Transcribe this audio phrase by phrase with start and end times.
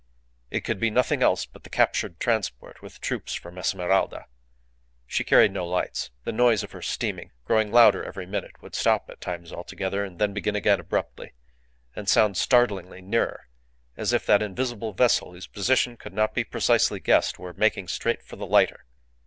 [0.49, 4.25] It could be nothing else but the captured transport with troops from Esmeralda.
[5.05, 6.09] She carried no lights.
[6.23, 10.17] The noise of her steaming, growing louder every minute, would stop at times altogether, and
[10.17, 11.33] then begin again abruptly,
[11.95, 13.47] and sound startlingly nearer;
[13.95, 18.23] as if that invisible vessel, whose position could not be precisely guessed, were making straight
[18.23, 18.85] for the lighter.